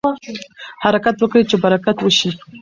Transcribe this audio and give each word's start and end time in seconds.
حرکت 0.83 1.15
وکړئ 1.19 1.43
چې 1.49 1.55
برکت 1.63 1.97
وشي. 2.01 2.29